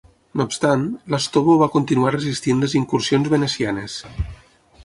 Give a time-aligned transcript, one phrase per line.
[0.39, 4.01] No obstant, Lastovo va continuar resistint les incursions venecianes.